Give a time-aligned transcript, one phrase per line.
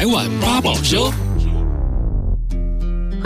[0.00, 1.12] 来碗八宝粥。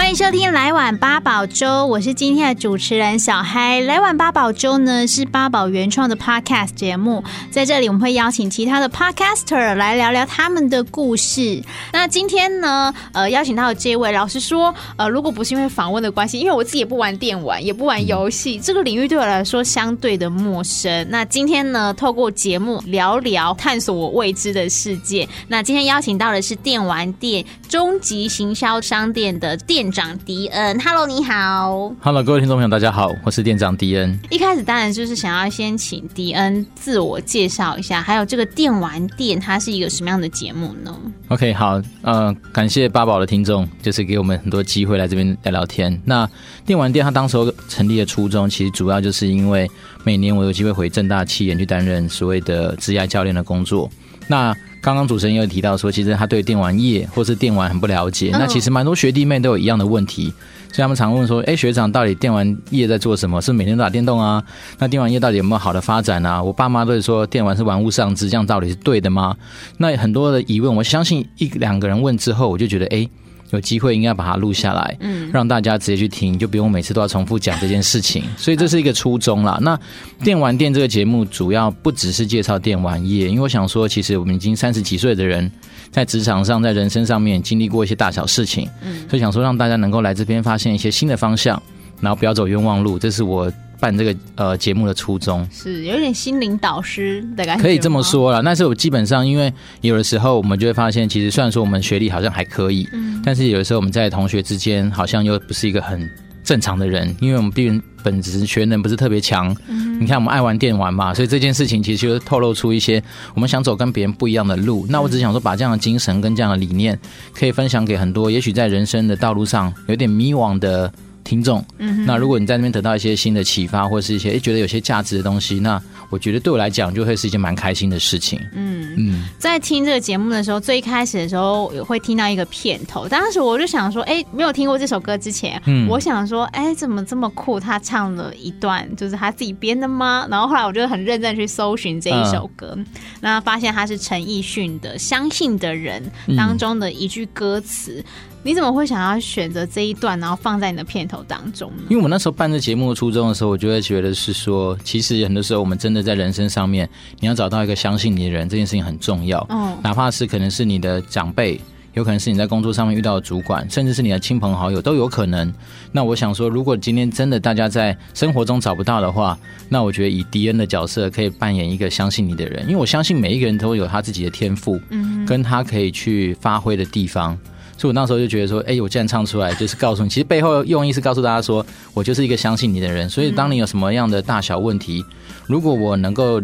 [0.04, 3.80] 欢迎收听《来碗八宝粥》，我是今天的主持人小嗨。
[3.86, 11.62] 《来碗八宝粥》呢是八宝原创的 podcast 节目，在这里我们会邀请其他的 podcaster 来聊聊他们的故事。
[11.90, 21.06] 那今天呢，呃，邀请到的这位，老实说，呃，如果不是因为访问的关系，因为我自己也不玩电玩，也不玩游戏，这个领域对我来说相对的陌生。
[21.08, 25.26] 那今天呢，透过节目聊聊，探索我未知的世界。
[25.48, 27.42] 那今天邀请到的是电玩店
[27.74, 29.74] 终极行销商店的店。
[29.74, 34.18] 店长迪恩，Hello，你好，Hello，各位听众朋友，大家好，我是店长迪恩。
[34.30, 40.96] 一开始当然就是想要先请迪恩自我介绍一下，还有这个电玩店它是一个什么样的节目呢
[41.28, 46.00] ？OK，好，呃，感谢八宝的听众，就是给我们很多机会来这边聊聊天。
[46.04, 46.26] 那
[46.64, 49.68] 电玩店它当时候成立的初衷，其实主要就是因为
[50.04, 53.90] 每年我有机会回正大企研去担任所谓的职业教练的工作。
[54.28, 58.28] 那刚刚主持人有提到说，其实他对电玩业或是电玩很不了解。
[58.32, 60.26] 那其实蛮多学弟妹都有一样的问题，
[60.70, 63.40] 所以他们常问说：“哎，学长，到底电玩业在做什么？
[63.40, 64.44] 是每天都打电动啊？
[64.78, 69.34] 那电玩业到底有没有好的发展啊？”我爸妈都是说电玩是玩物丧志，这样到底是对的吗？
[69.78, 72.98] 那很多的疑问，我相信一两个人问之后，我就觉得哎。
[72.98, 73.10] 诶
[73.54, 78.24] 有机会应该把它录下来，嗯，让大家直接去听，就不用每次都要重复讲这件事情。
[78.36, 79.58] 所以这是一个初衷啦。
[79.62, 79.78] 那
[80.22, 85.50] 电玩店这个节目主要不只是介绍电玩业，因为我想说，其实我们已经三十几岁的人，
[85.90, 91.62] 在职场上，在人生上面经历过一些大小事情，嗯，所以想说让大家能够来这边发现一些新的方向，
[92.00, 92.98] 然后不要走冤枉路。
[92.98, 93.50] 这是我。
[93.80, 98.42] 办这个呃节目的初衷是有点心灵导师的感觉，可以这么说了。
[98.42, 106.08] 但是我基本上，因为有的时候我们就会发现，其实虽然说我们学历好像还可以，嗯，但是有的时候我们在同学之间好像又不是一个很
[106.42, 109.54] 正常的人，因为我们毕竟本职学能不是特别强。
[109.66, 113.02] 嗯，你看我们爱玩电玩嘛，所以这件事情其实就透露出一些
[113.34, 114.86] 我们想走跟别人不一样的路。
[114.88, 116.98] 那我只想说，把这样的精神跟这样的理念，
[117.34, 120.92] 可以分享给很多也许在人生的道路上有点迷惘的。
[121.24, 128.38] 听众，嗯，那如果你在那边得到一些新的启发，或者是一些诶觉得有些价值的东西，那我觉得对我来讲就会是一件蛮开心的事情。
[128.52, 137.58] 嗯嗯，在听这个节目的时候，最开始的时候会听到一个片头，当时我就想说，哎，没有听过这首歌之前，嗯，我想说，哎，怎么这么酷？
[137.58, 140.26] 他唱了一段，就是他自己编的吗？
[140.30, 142.78] 然后后来我就很认真去搜寻这一首歌，
[143.20, 146.02] 那、嗯、发现他是陈奕迅的《相信的人》
[146.36, 148.04] 当中的一句歌词。
[148.04, 148.04] 嗯
[148.46, 151.84] 你怎么会想要选择这一段，然后放在你的片头当中呢？
[151.88, 156.86] 因为我那时候办这节目的初衷的时候，我就会觉得是说，其实很多时候我们真的在人生上面，
[157.20, 159.44] 你要找到一个相信你的人，这件事情很重要。
[159.48, 161.58] 嗯，哪怕是可能是你的长辈，
[161.94, 165.50] 有可能是你在工作上面遇到的主管，甚至是你的亲朋好友都有可能。
[165.90, 169.38] 那我想说，如果今天真的大家在生活中找不到的话，
[169.70, 177.38] 那我觉得以迪恩的角色可以扮演一个相信你的人，因为我相信每一个人都有他自己的天赋，嗯，跟他可以去发挥的地方。
[177.76, 183.08] 所以我那时候就觉得说，哎，我既然唱出来，就是告诉你，其实背后用意是告诉大家说，我就是一个相信你的人。
[183.10, 185.04] 所以当你有什么样的大小问题，
[185.46, 186.40] 如果我能够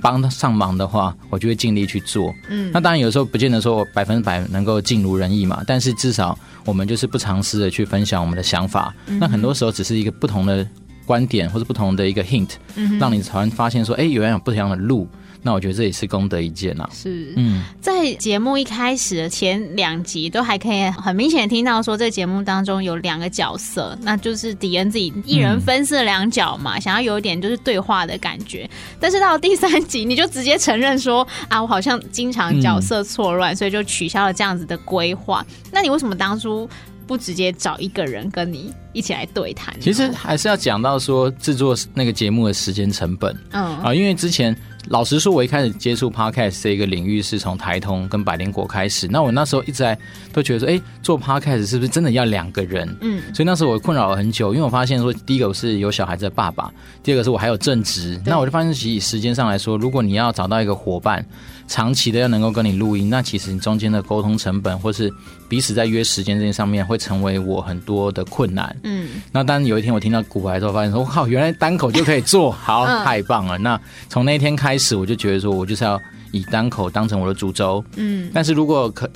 [0.00, 2.34] 帮他上忙的话，我就会尽力去做。
[2.48, 8.94] 嗯，那当然有时候不见得说我百分之百能够尽如人意嘛，但是至少我们就是不尝试的去分享我们的想法。
[9.06, 10.66] 那很多时候只是一个不同的
[11.06, 12.50] 观点或者不同的一个 hint，
[12.98, 15.08] 让你突然发现说，哎，原来有不同的路。
[15.46, 16.88] 那我觉得这也是功德一件啊。
[16.90, 28.68] 是，嗯，在节目一开始的前两集都还可以很明显听到说，这节目当中有两个角色，那就是迪恩自己一人分饰两角嘛，嗯，想要有一点就是对话的感觉。
[28.98, 35.44] 但是到第三集，你就直接承认说啊，我好像经常角色错乱，嗯，所以就取消了这样子的规划。
[35.70, 36.66] 那你为什么当初
[37.06, 39.78] 不直接找一个人跟你一起来对谈？
[39.78, 44.56] 其实还是要讲到说制作那个节目的时间成本，嗯啊，因为之前。
[44.88, 49.08] 老实说，我一开始接触 Podcast 这个领域是从台通跟百灵果开始。
[49.08, 49.98] 那我那时候一直在
[50.32, 52.88] 都觉得说，哎，做 Podcast 是不是真的要两个人？
[53.00, 56.70] 嗯，所以那时候我困扰了很久，因为我发现说，第一个我是有小孩子的爸爸，
[57.02, 58.20] 第二个是我还有正职。
[58.26, 61.24] 那我就发现，其实以时间上来说，如果你要找到一个伙伴，
[61.66, 65.12] 长期的要能够跟你录音，那其实你中间的沟通成本，或是
[65.48, 68.76] 彼此在约时间这些上面，会成为我很多的困难。
[68.82, 73.56] 嗯，那当有一天我听到古牌之后，发现说，靠，原来单口就可以做好，太棒了。
[73.58, 76.00] 那从那一天开始，我就觉得说我就是要
[76.32, 77.82] 以单口当成我的主轴。
[77.96, 79.08] 嗯，但是如果可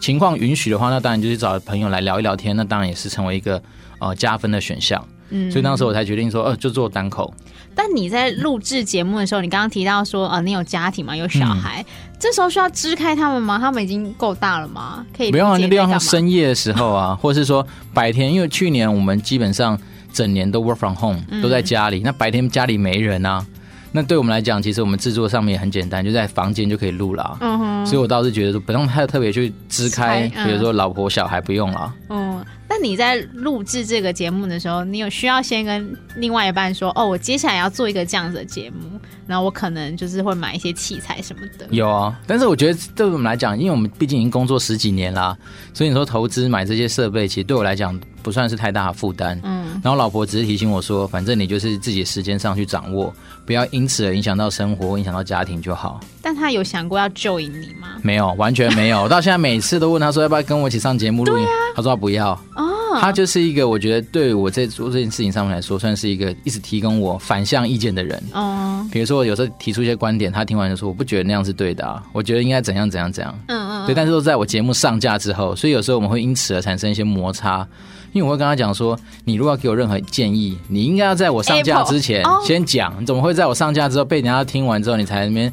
[0.00, 3.60] 情况允许的话，那当然就是找朋友来聊一聊天，那当然也是成为一个
[3.98, 5.04] 呃加分的选项。
[5.30, 7.32] 嗯，所以当时我才决定说，呃，就做单口。
[7.74, 13.58] 但你在录制节目的时候，你刚刚提到说，呃，你有家庭嘛，有小孩，嗯，这时候需要支开他们吗？
[13.58, 15.04] 他们已经够大了吗？
[15.16, 17.64] 可以不用啊，就利用深夜的时候啊， 或者是说
[17.94, 19.78] 白天，因为去年我们基本上
[20.12, 23.46] 整年都 work from home，嗯，都在家里，那白天家里没人啊，
[23.92, 27.38] 那对我们来讲，其实我们制作上面也很简单，就在房间就可以录了。
[27.40, 31.94] 嗯哼，所以我倒是觉得说不用太特别去支开，比如说老婆小孩不用了。
[32.08, 38.98] 嗯，那你在录制这个节目的时候，你有需要先跟另外一半说，哦，我接下来要做一个这样子的节目，
[39.28, 41.66] 然后我可能就是会买一些器材什么的。
[41.70, 45.36] 有啊，但是我觉得对我们来讲，因为我们毕竟已经工作十几年啦，
[45.74, 49.38] 所以你说投资买这些设备，其实对我来讲不算是太大的负担。
[49.44, 53.14] 嗯，然后老婆只是提醒我说，反正你就是自己时间上去掌握。
[53.44, 56.00] 不要因此而影响到生活，影响到家庭就好。
[56.20, 57.96] 但他有想过要 join 你吗？
[58.02, 59.08] 没有，完全没有。
[59.08, 62.32] 到现在每次都问他说要不要跟我一起上节目录音，啊、他说他不要。
[62.54, 68.22] 哦，他就是一个我觉得对我在做这件事情上面来说，算是一个一直提供我反向意见的人。
[68.32, 73.38] 哦，比如说我有时候提出一些观点，他听完就说我不觉得那样是对的啊，我觉得应该怎样怎样怎样。
[73.48, 77.66] 嗯嗯，对，但是都在我节目上架之后，所以有时候我们会因此而产生一些摩擦。
[78.14, 82.96] 因为我会跟他讲说，你如果要给我任何建议，你应该要在我上架之前先讲。
[82.98, 85.52] 你怎么会在我上架之后被人家听完之后，你才在那边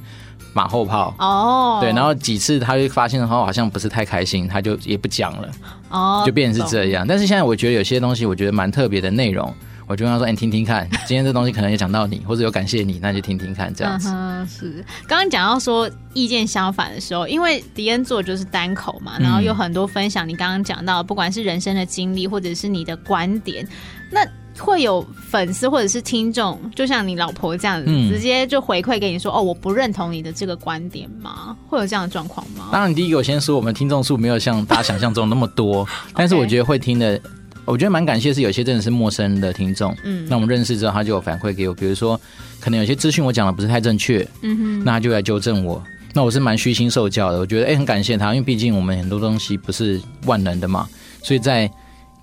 [0.55, 1.13] 马后炮？
[1.19, 5.49] 哦，对，然后几次他就发现的话，好像不是太开心，他就也不讲了。
[5.89, 7.05] 哦，就变成是这样。
[7.05, 9.53] 但是现在我觉得有些东西，我觉得蛮特别的内容。
[9.87, 14.09] 我就跟他说：“哎你听听看， 今天这东西可能也讲到你，或者有感谢你，那就听听看，这样子。
[14.11, 20.27] 嗯”是，刚刚讲到说意见相反的时候，因为迪恩做就是单口嘛，然后有很多分享。
[20.27, 23.67] 你刚刚讲到，不管是人生的经历，或者是你的观点，
[24.09, 24.25] 那
[24.57, 32.69] 会有粉丝或者是听众，就像你老婆这样子，直接就回馈给你说：“哦，我不认同你的这个观点吗？”会有这样的状况吗？
[32.71, 37.19] 当然，第一个我先说，我们听众数没有像大家想象中那么多， 但是我觉得会听的。
[37.67, 42.19] 我觉得蛮感谢，是有些真的是陌生的听众，嗯，那我们认识之后，他就有反馈给我，比如说
[42.59, 50.87] 可能有些资讯我讲的不是太正确，嗯哼，那他就来纠正我，那我是蛮虚心受教的，我觉得哎、欸、很感谢他，因为毕竟我们很多东西不是万能的嘛，
[51.23, 51.67] 所以在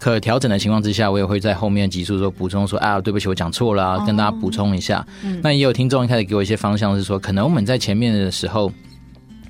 [0.02, 8.72] 可调整的情况之下，我也会在后面集数说补充说啊对不起我讲错了，跟大家补充一下，嗯，那也有听众一开始给我一些方向是说，可能我们在前面的时候。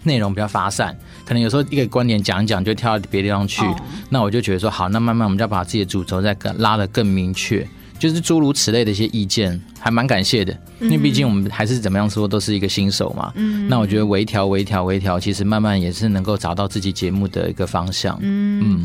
[0.05, 0.93] 内容比较发散，
[1.25, 3.77] 可能有时候一个观点讲一讲就跳到别的地方去，oh.
[4.11, 7.65] 那我就觉得说好，那慢慢我们就要把自己的主轴再拉得更明确，
[8.01, 13.31] 就是诸如此类的一些意见，还蛮感谢的，因为毕竟我们还是怎么样说都是一个新手嘛。
[13.37, 18.19] 嗯，那我觉得微调、微调、微调，其实慢慢也是能够找到自己节目的一个方向。
[18.23, 18.85] 嗯嗯。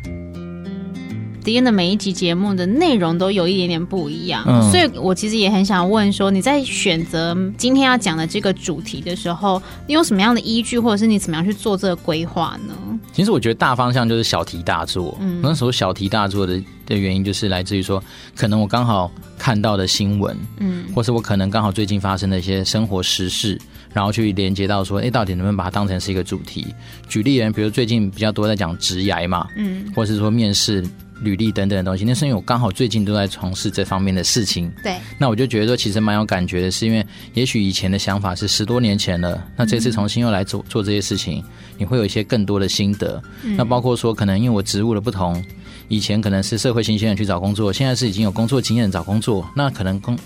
[1.43, 12.73] 迪恩的每一集节目的内容都有一点点不一样，嗯，所以我其实也很想问说，你在选择今天要讲的这个主题的时候，你有什么样的依据，或者是你怎么样去做这个规划呢？
[13.11, 15.17] 其实我觉得大方向就是小题大做。
[15.19, 18.01] 嗯，那时候小题大做的的原因就是来自于说，
[18.35, 23.59] 可能我刚好看到的新闻，嗯，或是我可能刚好最近发生的一些生活时事，
[23.93, 26.67] 然后去连接到说，哎，到底能不能把它当成是一个主题？
[27.09, 30.85] 举例人，比如最近比较多在讲职涯嘛，嗯，或是说面试。
[31.21, 34.71] 履历等等的东西，那是因为我刚好最近都在从事这方面的事情。
[34.83, 41.43] 对，那我就觉得说，其实蛮有感觉的，是因为也许以前的想法是十多年前了，那这次重新又来做做这些事情，
[41.77, 43.21] 你会有一些更多的心得。
[43.43, 45.43] 嗯、那包括说，可能因为我职务的不同，
[45.87, 50.17] 以前可能是社会新鲜人去找工作，现在是已经有工作经验找工作，那可能工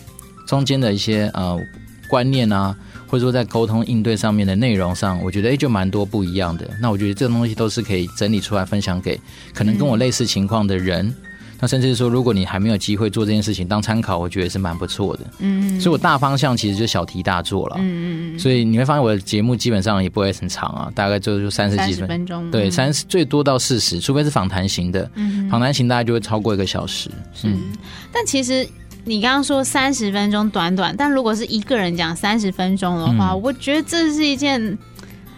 [0.48, 1.60] 中间的一些呃
[2.10, 2.76] 观念啊。
[3.16, 6.70] 或者说在沟通应对上面的内容上，我觉得诶就蛮多不一样的。
[6.82, 9.18] 那我觉得这个东西都是可以整理出来分享给
[9.54, 11.08] 可能跟我类似情况的人。
[11.08, 11.16] 嗯、
[11.62, 15.24] 那甚至是说，如果你还没有机会做这件事情当参考，我觉得是蛮不错的。
[15.40, 17.78] 嗯，所以我大方向其实就小题大做了。
[17.80, 18.40] 嗯嗯。
[18.40, 22.52] 所以你会发现我的节目基本上也不会很长啊，大概就就三十几分，钟。
[22.52, 25.10] 对，三十最多到四十，除非是访谈型的。
[25.16, 25.50] 嗯。
[25.50, 27.10] 访谈型大概就会超过一个小时。
[27.34, 27.48] 是。
[27.48, 27.62] 嗯、
[28.12, 28.68] 但其实。
[29.08, 34.78] 你刚刚说三十分钟短短，但如果是一个人讲三十分钟的话，嗯，我觉得这是一件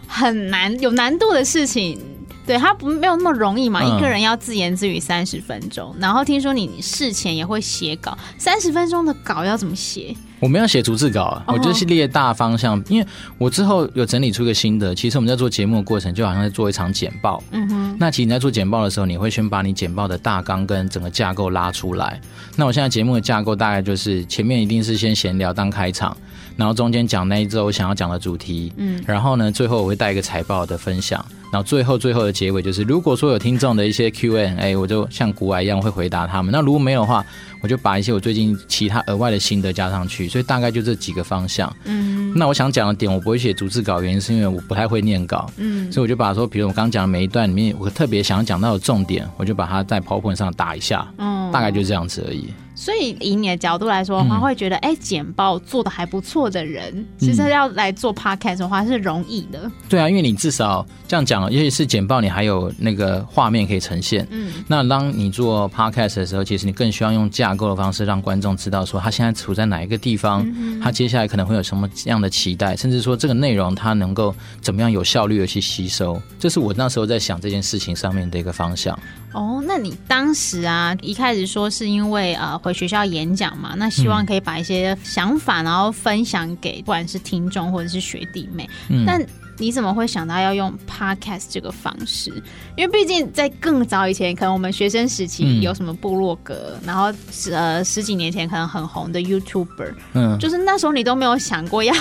[0.08, 2.02] 很难、有难度的事情。
[2.46, 10.16] 对，他不没有那么容易嘛，嗯，一个人要自言自语三十分钟，然后听说你事前也会写稿，三十分钟的稿要怎么写？
[10.40, 14.94] 我们要写逐字稿啊，我就是列大方向，因为我之后有整理出一个心得。
[14.94, 17.42] 其实我们在做节目的过程，就好像在做一场简报。
[17.52, 17.98] 嗯哼。
[18.00, 22.22] 那其实你在做简报的时候，你会先把你简报的大纲跟整个架构拉出来。
[22.56, 26.16] 那我现在节目的架构大概就是前面一定是先闲聊当开场，
[26.56, 28.72] 然后中间讲那一周想要讲的主题。
[28.78, 29.04] 嗯。
[29.08, 31.26] 然后呢，最后我会带一个财报的分享。
[31.50, 36.52] 然后最后最后的结尾就是，如果说有听众的一些 Q&A，我就像古玩一样会回答他们。
[36.52, 37.26] 那如果没有的话，
[37.62, 40.28] 我就把一些我最近其他额外的心得加上去。
[40.28, 41.74] 所以大概就这几个方向。
[41.86, 42.34] 嗯。
[42.36, 45.50] 那我想讲的点，我不会写逐字稿，原因是因为我不太会念稿。
[45.58, 45.92] 嗯。
[45.92, 51.08] 所以我就把说，比如我刚刚讲的每一段里面，我特别想要讲到的重点，我就把它在 PowerPoint 上打一下。
[51.18, 51.52] 嗯。
[51.52, 52.54] 大概就这样子而已。
[52.80, 59.70] 所以以你的角度来说的话，会觉得哎，简报做的还不错的人，其实要来做 podcast 的话是容易的。
[59.90, 64.28] 对啊，因为你至少这样讲，尤其是简报，你还有那个画面可以呈现。
[64.30, 70.46] 嗯，那当你做 podcast 的时候，其实你更需要用架构的方式让观众知道说他现在处在哪一个地方，
[70.80, 76.22] 他接下来可能会有什么样的期待，甚至说这个内容他能够怎么样有效率的去吸收。
[76.40, 78.98] 这是我那时候在想这件事情上面的一个方向。
[79.34, 88.70] 哦，那你当时啊，一开始说是因为呃回学校演讲嘛，那希望可以把一些想法然后分享给不管是听众或者是学弟妹。
[88.90, 89.26] 嗯，但
[89.58, 92.30] 你怎么会想到要用 podcast 这个方式？
[92.76, 97.12] 因为毕竟在更早以前，可能我们学生时期有什么部落格，嗯、然后
[97.54, 101.94] 呃十几年前可能很红的 YouTuber，嗯，就是那时候你都没有想过要。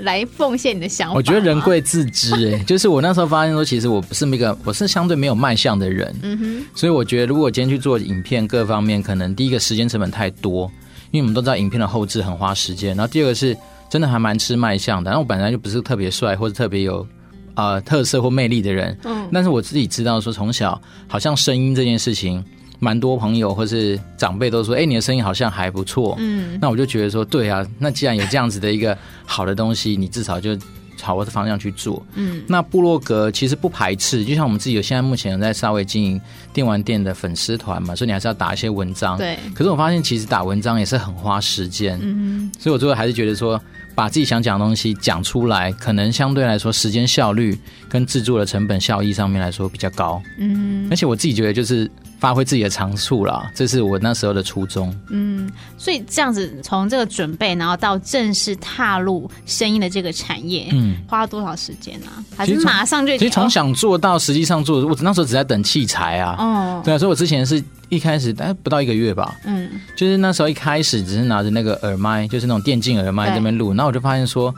[0.00, 1.14] 来奉献你的想法。
[1.14, 6.14] 我觉得人贵自知哎、欸， 就是我那时候发现说，其实我不是那个，我是相对没有卖相的人。
[6.22, 6.64] 嗯哼。
[6.74, 10.70] 所以我觉得，如果我今天去做影片，各方面可能第一个时间成本太多，
[11.10, 12.96] 因为我们都知道影片的后置很花时间。
[12.96, 13.56] 然后第二个是
[13.88, 15.10] 真的还蛮吃卖相的。
[15.10, 17.06] 然后我本来就不是特别帅或者特别有
[17.54, 18.98] 呃特色或魅力的人。
[19.04, 19.28] 嗯。
[19.32, 22.44] 但是我自己知道说，从小好像声音这件事情。
[22.80, 28.96] 蛮多朋友或是长辈都说：“哎、欸，你的声音好像还不错。”嗯，那我就觉得说：“对啊，那既然有这样子的一个
[29.26, 30.56] 好的东西，你至少就
[30.96, 36.20] 朝我的方向去做。”嗯，那部落格其实不排斥，就像我们自己有现在目前有在稍微经营
[36.54, 39.18] 电玩店的粉丝团嘛，所以你还是要打一些文章。
[39.18, 39.38] 对。
[39.54, 41.98] 可是我发现其实打文章也是很花时间。
[42.02, 43.60] 嗯，所以我最后还是觉得说，
[43.94, 47.58] 把自己想讲的东西讲出来，可能相对来说时间效率
[47.90, 50.22] 跟制作的成本效益上面来说比较高。
[50.38, 51.90] 嗯，而且我自己觉得就是。
[52.20, 54.94] 发挥自己的长处啦，这是我那时候的初衷。
[55.08, 62.06] 嗯，所以这样子从这个准备，然后到正式踏入声音的这个产业，嗯，花了多少时间呢？
[62.36, 63.16] 还是马上就？
[63.16, 66.36] 其实从想做到实际上做，我那时候只在等器材啊。
[66.38, 69.34] 哦，对啊，所以我之前是一开始大概不到一个月吧。
[69.44, 74.54] 嗯，就是那时候一开始只是拿着那个耳麦，就是那种电竞耳麦在那边录，然后我就发现说。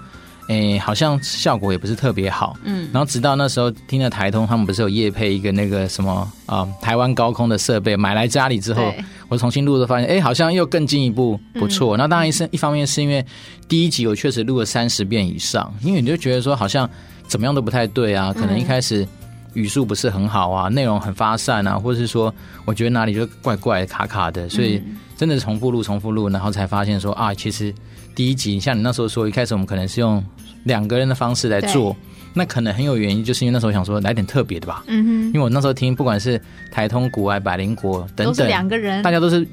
[0.49, 2.57] 诶、欸，好像效果也不是特别好。
[2.65, 6.13] 嗯，然后直到那时候听了台通，他们不是有夜配一个那个什么
[6.47, 8.93] 啊、呃，台湾高空的设备，买来家里之后，
[9.29, 11.97] 我重新录的发现，哎、欸，好像又更进一步不错。
[11.97, 13.25] 那、嗯、当然是一方面是因为
[13.69, 16.89] 第一集我确实录了三十遍以上，因为你就觉得说好像
[17.29, 19.07] 怎么样都不太对啊，可能一开始
[19.55, 22.35] 语速不是很好啊，内容很发散啊，或者是说
[22.65, 24.83] 我觉得哪里就怪怪卡卡的，所以
[25.17, 27.73] 真的是重复录、重复录，然后才发现说啊，其实。
[28.15, 30.23] 第一集，像你那时候说，一开始我们可能是用
[30.65, 31.97] 两个人的方式来做，
[32.35, 34.85] 那可能很有原因，就是因为那时候想说来点特别的吧。
[34.87, 36.41] 嗯哼，因为我那时候听，不管是
[36.71, 39.47] 台通、股癌、百灵国等等，两个人，大家都是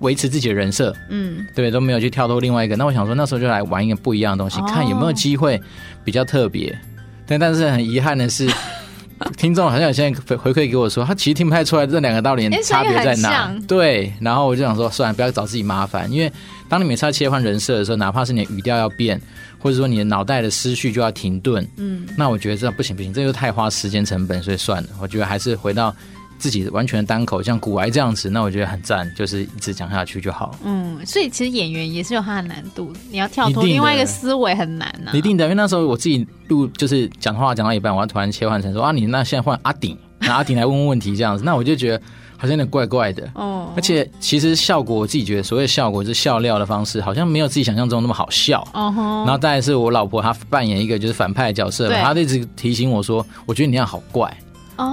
[0.00, 2.76] 维持自己的人设，嗯，对，都没有去跳脱另外一个。
[2.76, 5.60] 那我想说，那时候就来玩一个不一样的东西，哦、看有没有机会
[6.04, 6.76] 比较特别。
[7.26, 8.48] 但但是很遗憾的是。
[9.36, 13.54] 听众好像现在回回馈给我说，他其实听不太出来这两个到底差别在哪。
[13.68, 16.10] 对，然后我就想说，算了，不要找自己麻烦。
[16.10, 16.32] 因为
[16.68, 19.20] 当你每次要切换人设的时候，哪怕是你的语调要变，
[19.58, 24.88] 或者说你的脑袋的思绪就要停顿，嗯，那我觉得这不行不行，这就太花时间成本，所以算了。
[25.00, 25.94] 我觉得还是回到。
[26.40, 30.56] 自己完全的单口，像古癌这样子，那我觉得很赞，就是一直讲下去就好。
[30.64, 35.14] 嗯，所以其实演员也是有他的难度，你要跳脱另外一个思维很难呢、啊。
[35.14, 42.02] 一定的，因为那时候我自己录就是讲话讲到一半，我要突然切换成说啊，你那现在换阿顶，拿阿顶来问问问题这样子， 那我就觉得
[42.38, 43.30] 好像有点怪怪的。
[43.34, 48.66] 哦，而且其实效果我自己觉得，所谓效果就是笑料的方式，好像没有自己想象中那么好笑。
[48.72, 49.02] 哦吼。
[49.24, 54.34] 然后再来是我老婆她扮演一个就是反派的角色，她一直提醒我说，我觉得你那样好怪。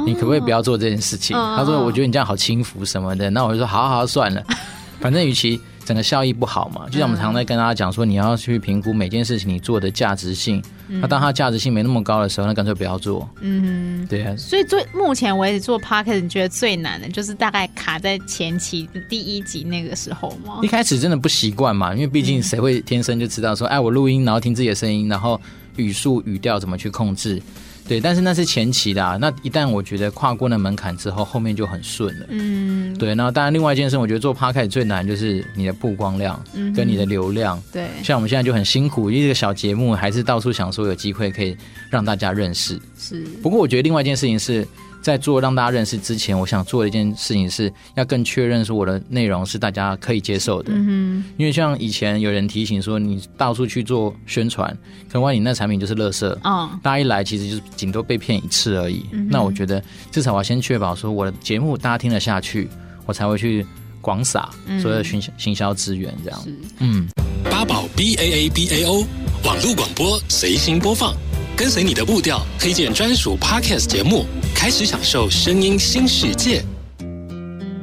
[0.06, 1.36] 你可不可以不要做这件事情？
[1.36, 4.44] 他说：“我觉得你这样好轻浮什么的。”那我就说：“好好好，算了，
[5.00, 10.62] 反正与其整个效益不好嘛，就像我们常常在跟大家讲说，你要去评估每件事情你做的价值性。
[10.89, 13.27] 那当它价值性没那么高的时候，那干脆不要做。
[13.41, 14.34] 嗯，对啊。
[14.38, 20.60] 所以最目前为止做 Podcast，你觉得最难的就是大概卡在前期第一集那个时候吗？
[20.62, 25.39] 一开始真的不习惯嘛，因为毕竟谁会天生就知道说，哎，我录音然后听自己的声音，然后
[25.75, 27.41] 语速语调怎么去控制。
[27.88, 29.17] 对，但是那是前期的啊。
[29.17, 32.25] 那一旦我觉得跨过那门槛之后，后面就很顺了。
[32.29, 33.15] 嗯，对。
[33.15, 36.44] 那当然，另外一件事，我觉得做 Podcast 最难就是你的曝光量，
[36.75, 37.62] 跟你的流量。
[37.72, 41.56] 对、嗯，像我们现在就很辛苦，因为这个小节目还是到处想说有机会可以
[41.89, 42.79] 让大家认识。
[42.98, 43.22] 是。
[43.41, 44.67] 不过我觉得另外一件事情是。
[45.01, 50.72] 在做让大家认识之前，我想做的一件事情是要更确认说我的内容是大家可以接受的。
[50.74, 54.70] 嗯，因为像以前有人提醒说，你到处去做宣传，
[55.08, 59.06] 可能万一你那产品就是垃圾，哦，大家一来其实就是顶多被骗一次而已。
[59.12, 59.27] 嗯。
[59.30, 62.68] 那我觉得至少我要先确保说我的节目大家听得下去，
[63.06, 63.66] 我才会去
[64.01, 64.50] 广撒
[64.82, 66.46] 所有的行行销资源这样。
[66.80, 67.08] 嗯，
[67.50, 69.06] 八宝 B A A B A O
[69.46, 71.16] 网络广播随心播放。
[71.58, 76.64] 跟随你的步调，推荐专属 Podcast 节目，开始享受声音新世界。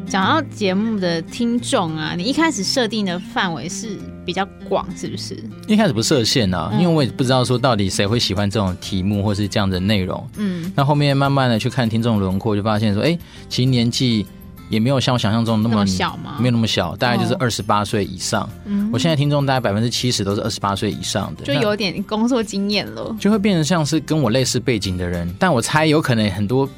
[0.06, 5.42] 讲到节目的听众啊，你一开始设定的范围是比较广，是不是？
[5.66, 10.24] 一开始不设限啊，因为我也不知道说到底谁会喜欢这种题目或是这样的内容。
[10.36, 14.24] 嗯，那后面慢慢的去看听众轮廓，就发现说，哎，其实年纪
[14.74, 18.48] 也没有像我想象中那么，小嘛，没有那么小，大概就是二十八岁以上。
[18.66, 26.68] 嗯，我现在听众大概百分之七十都是二十八岁以上的，就有点工作经验了，就会变成像是跟我类似背景的人，但我猜有可能很多。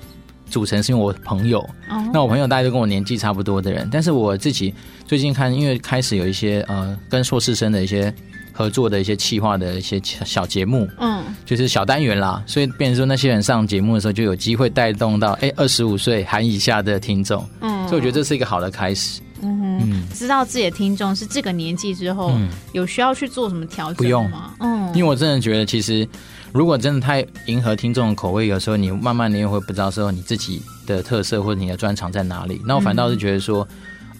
[0.48, 1.58] 组成是因为我朋友
[1.90, 2.00] ，oh.
[2.12, 4.72] 那我朋友大概都跟我年纪差不多的人，但是我自己
[5.04, 8.14] 最近看，因为开始有一些呃跟硕士生的一些
[8.56, 23.96] 合作的一些企划的一些小节目，嗯，就是小单元啦，所以变成说那些人上节目的时候就有机会带动到哎二十五岁含以下的听众，嗯，所以我觉得这是一个好的开始，嗯知道自己的听众是这个年纪之后，嗯，有需要去做什么调整吗？
[23.98, 26.08] 不用，嗯，因为我真的觉得其实。
[26.52, 32.62] 如果真的太迎合听众的口味，有时候你慢慢你也会不知道说你自己的特色或者你的专长在哪里。
[32.64, 33.66] 那我反倒是觉得说，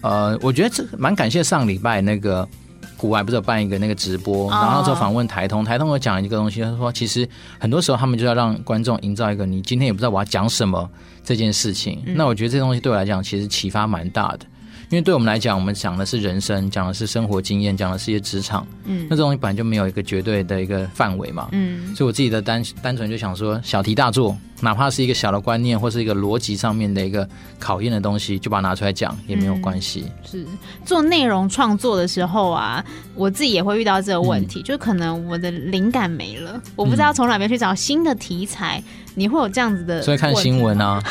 [0.01, 2.47] 呃，我觉得这蛮感谢上礼拜那个
[2.95, 7.27] 股癌不是有办一个那个直播，然后就访问台通，台通有讲一个东西，他说其实
[7.59, 10.89] 很多时候他们就要让观众营造一个你今天也不知道我要讲什么
[11.23, 12.01] 这件事情。
[12.15, 14.39] 那我觉得这东西对我来讲其实启发蛮大的。
[14.89, 27.27] 因为对我们来讲，我们讲的是人生，讲的是生活经验，讲的是一些职场，嗯，那这东西本来就没有一个绝对的一个范围嘛，嗯，所以我自己的单单纯就想说，小题大做，哪怕是一个小的观念或是一个逻辑上面的一个
[27.59, 30.05] 考验的东西，就把它拿出来讲也没有关系。
[30.07, 30.45] 嗯、是。
[30.85, 32.81] 做内容创作的时候啊，
[33.13, 41.03] 我自己也会遇到这个问题，嗯、就可能我的灵感没了，我不知道从哪边去找新的题材，嗯、你会有这样子的，所以看新闻啊。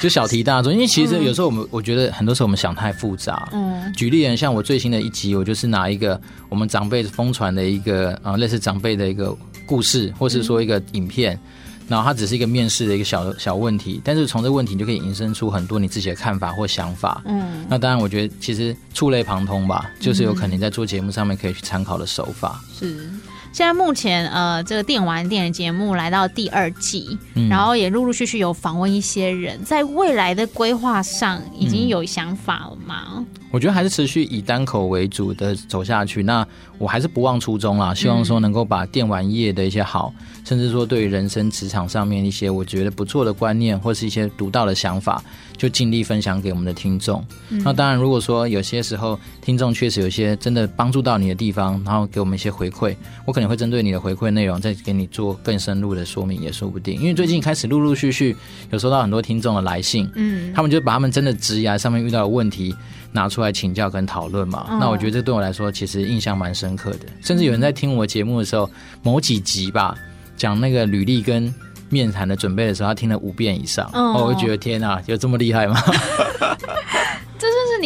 [0.00, 3.48] 就小题大做，因为其实有时候我们，我觉得很多时候我们想太复杂。
[3.52, 9.34] 嗯，举例人像我最新的一集，我就是拿一个我们长辈疯传的一个啊，类似长辈的一个
[9.64, 17.22] 故事，或是说一个影片，嗯、然后它只是一个面试的一个小小问题，但是从这个问题你就可以引申出很多你自己的看法或想法。
[17.24, 22.60] 嗯，那当然，我觉得其实触类旁通吧，就是有可能在做节目上面可以去参考的手法。
[22.78, 23.10] 是。
[23.56, 33.04] 现在目前，呃，这个电玩店的节目来到第二季，嗯、然后也陆陆续续有访问一些人，在未来的规划上已经有想法了吗？
[33.16, 36.22] 嗯我觉得还是持续以单口为主的走下去。
[36.22, 36.46] 那
[36.78, 45.22] 我还是不忘初衷啦，希望说能够把电玩业的一些好，嗯、甚至说对于人生职场上面一些我觉得不错的观念，或是一些独到的想法，
[45.56, 47.24] 就尽力分享给我们的听众。
[47.48, 52.94] 嗯、那当然，如果说有些时候听众确实有些真的帮助到你的地方，然后给我们一些回馈，
[53.24, 57.00] 我可能会针对你的回馈内容再给你做更深入的说明，也说不定。
[57.00, 58.36] 因为最近开始陆陆续续
[58.70, 62.74] 有收到很多听众的来信，嗯，他们就把他们真的职涯上面遇到的问题。
[63.16, 67.06] 拿出来请教跟讨论嘛，哦、那我觉得这对我来说其实印象蛮深刻的。
[67.22, 68.70] 甚至有人在听我节目的时候，
[69.02, 69.96] 某几集吧，
[70.36, 71.52] 讲那个履历跟
[71.88, 75.80] 面谈的准备的时候，他听了五遍以上，哦、我会觉得天啊，有这么厉害吗？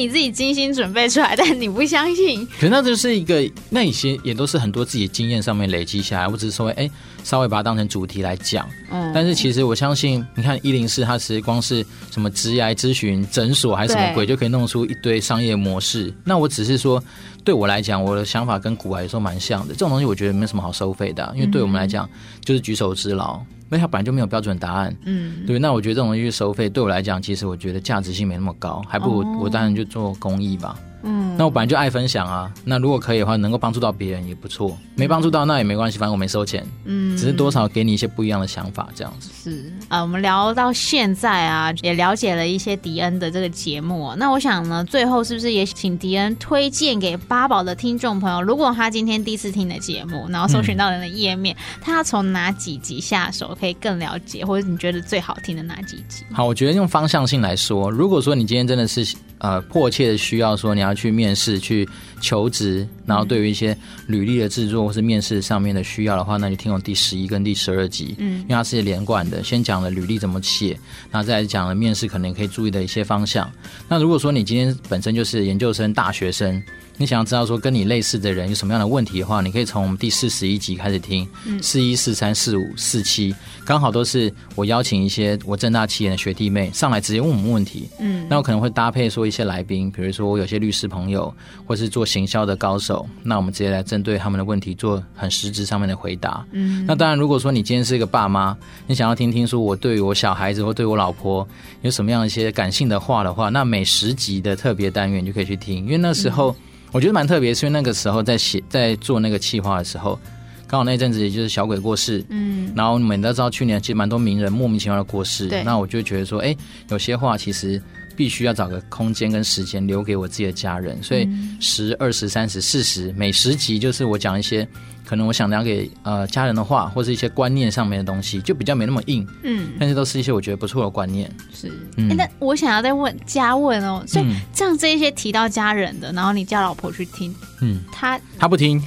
[0.01, 2.47] 你自己精心准备出来，但你不相信。
[2.47, 6.27] 可是那就是一个，那一些也都是很多自己经验上面累积下来。
[6.27, 6.91] 我只是说，哎、欸，
[7.23, 8.67] 稍微把它当成主题来讲。
[8.91, 9.13] 嗯。
[9.15, 16.13] 但是其实我相信，你看一零四，它其实光是什么职涯咨询诊所还是什么鬼，就可以弄出一堆商业模式。
[16.25, 17.03] 那我只是说，
[17.45, 19.75] 对我来讲，我的想法跟古玩有时候蛮像的。
[19.75, 22.09] 这种东西我觉得没什么好收费的、啊，因为对我们来讲
[22.45, 23.41] 就是举手之劳。
[23.71, 25.59] 因为它本来就没有标准答案，嗯，对。
[25.59, 30.77] 那我觉得这种东西收费对我来讲，其实我觉得价值性没那么高，还不如我，我当然就做公益吧。
[31.03, 32.53] 嗯，那我本来就爱分享啊。
[32.65, 34.77] 那如果可以的话，能够帮助到别人也不错。
[34.97, 36.65] 没帮助到那也没关系，反正我没收钱。
[36.85, 39.31] 嗯，只是多少给你一些不一样的想法，这样子。
[39.43, 44.13] 是啊，我们聊到现在啊，也了解了一些迪恩的这个节目。
[44.19, 48.43] 那我想呢，最后是不是也请迪恩推荐给八宝的听众朋友？
[48.43, 56.25] 如果他今天第一次听的节目，然后搜寻到人的页面，嗯、他要从哪几集下手可以更了解，或者你觉得最好听的哪几集？
[56.31, 60.90] 好，我觉得用方向性来说，如果说你今天真的是呃迫切的需要说你要。
[60.95, 61.89] 去面试、去
[62.21, 63.77] 求职，然后对于一些
[64.07, 70.79] 履历的制作或是面试上面的需要的话，那就听我第十一跟第十二集，嗯，因为它是连贯的，先讲了履历怎么写，
[71.11, 73.51] 然后再来讲了面试可能可以注意的一些方向。
[73.89, 76.63] 那如果说你今天本身就是研究生、大学生，
[77.01, 81.27] 你想要知道说跟你类似的人有什么样的问题的话，你可以从我们第四十一集开始听，
[81.63, 83.35] 四一、四三、四五、四七，
[83.65, 87.89] 刚好都是我邀请一些我正大企研的学弟妹上来直接问我们问题。
[88.01, 91.35] 嗯，那我可能会搭配说一些来宾，比如说我有些律师朋友，
[91.67, 96.45] 或是做行销的高手，那我们直接来针对他们的问题做很实质上面的回答。
[96.53, 98.55] 嗯，那当然，如果说你今天是一个爸妈，
[98.87, 101.49] 你想要听听说我对于我小孩子或对我老婆
[101.81, 106.51] 有什么样一些感性的话的话，那每十集的特别单元就可以去听，因为那时候。
[106.51, 106.57] 嗯
[106.93, 110.19] 我觉得蛮特别，是因为那个时候在写、在做那个企划的时候，
[110.67, 116.57] 刚好那阵子也就是小鬼过世，嗯，然后你们都知道，去年其实蛮多名人莫名其妙的过世，那我就觉得说，哎，
[116.89, 117.81] 有些话其实。
[118.21, 121.27] 必须要找个空间跟时间留给我自己的家人，所以
[121.59, 124.69] 十、二十、三十、四十，每十集就是我讲一些
[125.07, 131.35] 可能我想聊给呃家人的话，或是一些观念上面的东西，就比较没那么硬，嗯，但是都是一些我觉得不错的观念。
[131.51, 138.83] 是，嗯，欸、那我想要再问加问哦，所以像这一些提到家人的，然后你叫老婆去听，嗯，他他不听。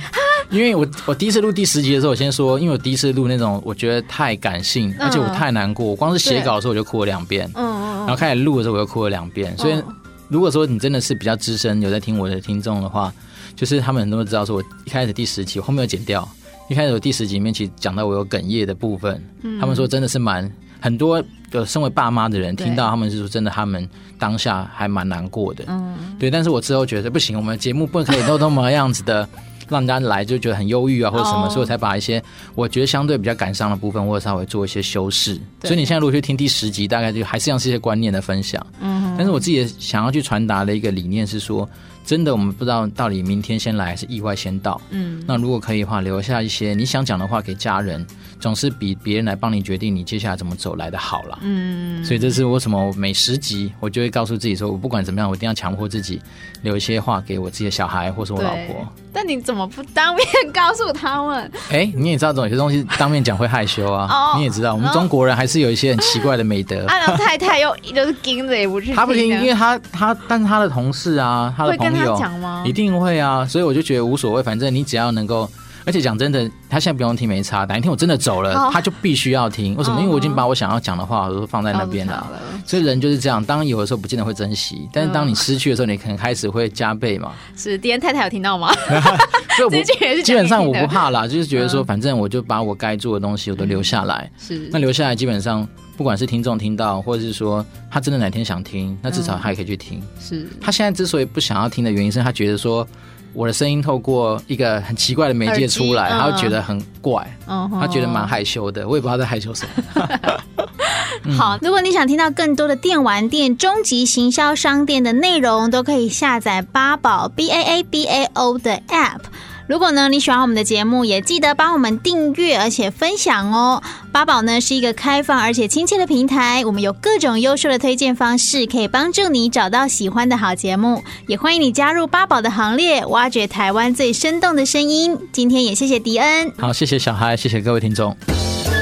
[0.52, 7.73] 因为我我第一次录第十集的时候，我先说，因为我第一次录那种我觉得太感性，而且我太难过，我光是写稿的时候我就哭了两遍，嗯嗯，
[8.06, 9.82] 然后开始录的时候我又哭了两遍，所以
[10.30, 13.14] 如果说你真的是比较资深有在听我的听众的话，
[13.56, 16.28] 就是他们很多都知道说，我一开始第十集我后面有剪掉，
[16.70, 19.24] 一开始我第十集里面其实讲到我有哽咽的部分，
[19.60, 23.88] 他们说真的是蛮很多的身为爸妈的人听到他们是说真的他们
[24.18, 29.28] 当下还蛮难过的，嗯，对，但是我之后觉得不行，我们节目不可以都那么样子的。
[29.70, 31.50] 让人家来就觉得很忧郁啊，或者什么，oh.
[31.50, 32.22] 所以我才把一些
[32.56, 35.40] 我觉得相对比较感伤的部分，或者稍微做一些修饰。
[35.64, 38.66] 所以你现在如果去听第十集，大概就还是像是一些观念的分享。
[38.80, 39.16] 嗯、mm，hmm.
[39.18, 41.68] 但是我自己想要去传达的一个理念是说，
[42.06, 44.80] 真的我们不知道到底明天先来还是意外先到。
[44.90, 45.26] 嗯、mm，hmm.
[45.28, 48.06] 那如果可以的话，留下一些你想讲的话给家人，
[48.40, 51.40] 总是比别人来帮你决定你接下来怎么走来的好了。
[51.42, 52.08] 嗯、mm，hmm.
[52.08, 56.22] 所以这是为什么每十集我就会告诉自己说，我不管怎么样，我一定要强迫自己
[56.62, 58.88] 留一些话给我自己的小孩或是我老婆。
[59.16, 61.52] 但你怎么不当面告诉他们？
[61.70, 64.08] 哎、欸，你也知道，有些东西当面讲会害羞啊。
[64.34, 66.86] 哦，你也知道，我们中国人还是有一些很奇怪的美德。
[66.88, 72.64] 阿良太太又 就是盯着也不去，他不听，因为他他，但是他的同事啊，他的朋友讲吗？
[72.66, 75.50] 一定会啊，所以我就觉得无所谓，反正你只要能够。
[75.86, 79.76] 而且讲真的，他现在不用听没差，哪一天我真的走了，哦、他就必须要听。
[79.76, 80.00] 为什么？
[80.00, 82.14] 因为我已经把我想要讲的话都放在那边了。
[82.14, 87.34] 了所以人就是这样，当有的时候不见得会珍惜，但是当你失去的时候，你可能开始会加倍嘛。
[87.58, 88.72] 是，迪恩太太有听到吗？
[89.58, 89.76] 所以我不
[90.24, 94.32] 基本上我不怕啦，就是觉得说，反正我就把我该做的东西我都留下来。
[94.36, 100.00] 嗯、是，那留下来基本上，不管是听众听到，或者是说他真的哪天想听，那至少他也可以去听。
[100.00, 102.88] 嗯、是他现在之所以不想要听的原因，是他觉得说。
[103.36, 110.08] 我的声音透过一个很奇怪的媒介出来，他会觉得很怪，他觉得蛮害羞的，我也不知道在害羞什么。
[111.36, 119.22] 好，如果你想听到更多的电玩店终极行销商店的内容，都可以下载八宝 B A A B A O 的 App。
[119.66, 123.82] 如果呢，你喜欢我们的节目，也记得帮我们订阅而且分享哦。
[124.12, 131.02] 八宝呢是一个开放而且亲切的平台，我们有各种优秀的推荐方式，可以帮助你找到喜欢的好节目。
[131.28, 135.18] 也欢迎你加入八宝的行列，挖掘台湾最生动的声音。
[135.32, 138.16] 今天也谢谢迪恩，好，谢谢小孩，谢谢各位听众。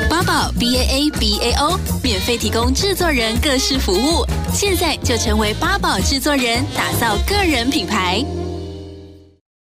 [0.09, 8.25] 八宝 B A A B A O 免费提供制作人各式服务，现在就成为八宝制作人，打造个人品牌。